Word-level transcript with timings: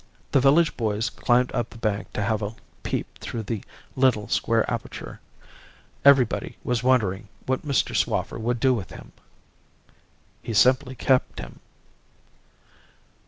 The 0.31 0.39
village 0.39 0.75
boys 0.77 1.11
climbed 1.11 1.51
up 1.51 1.69
the 1.69 1.77
bank 1.77 2.11
to 2.13 2.23
have 2.23 2.41
a 2.41 2.55
peep 2.81 3.19
through 3.19 3.43
the 3.43 3.61
little 3.95 4.27
square 4.29 4.67
aperture. 4.67 5.19
Everybody 6.03 6.57
was 6.63 6.81
wondering 6.81 7.27
what 7.45 7.61
Mr. 7.67 7.95
Swaffer 7.95 8.39
would 8.39 8.59
do 8.59 8.73
with 8.73 8.89
him. 8.89 9.11
"He 10.41 10.55
simply 10.55 10.95
kept 10.95 11.37
him. 11.37 11.59